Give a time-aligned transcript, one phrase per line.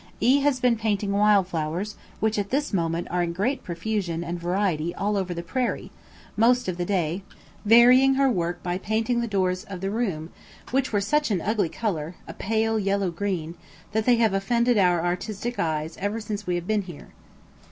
[0.19, 4.39] E has been painting wild flowers, which at this moment are in great profusion and
[4.39, 5.91] variety all over the prairie,
[6.35, 7.21] most of the day,
[7.65, 10.31] varying her work by painting the doors of the room,
[10.71, 13.53] which were such an ugly colour, a pale yellow green,
[13.91, 17.09] that they have offended our artistic eyes ever since we have been here.